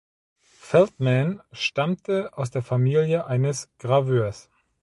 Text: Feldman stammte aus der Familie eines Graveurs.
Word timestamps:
Feldman 0.59 1.43
stammte 1.51 2.35
aus 2.35 2.49
der 2.49 2.63
Familie 2.63 3.27
eines 3.27 3.69
Graveurs. 3.77 4.49